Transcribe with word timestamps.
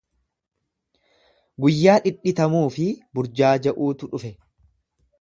Guyyaa 1.65 1.99
dhidhitamuu 2.07 2.65
fi 2.79 2.89
burjaaja'uutu 3.19 4.15
dhufe. 4.17 4.37